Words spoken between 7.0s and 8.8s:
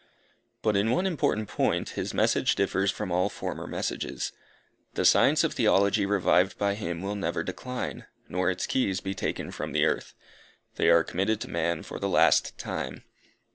will never decline, nor its